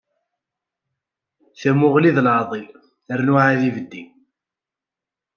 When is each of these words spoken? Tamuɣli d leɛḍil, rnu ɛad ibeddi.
Tamuɣli 1.59 2.11
d 2.15 2.17
leɛḍil, 2.25 2.67
rnu 3.19 3.35
ɛad 3.43 3.61
ibeddi. 3.69 4.03